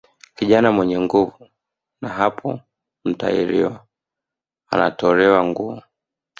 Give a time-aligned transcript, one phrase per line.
[0.35, 1.47] Kijana mwenye nguvu
[2.01, 2.59] na hapo
[3.05, 3.85] mtahiriwa
[4.71, 5.83] anatolewa nguo